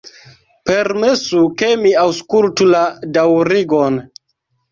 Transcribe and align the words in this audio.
Permesu, 0.69 1.41
ke 1.59 1.69
mi 1.83 1.91
aŭskultu 2.05 2.67
la 2.71 2.81
daŭrigon. 3.19 4.01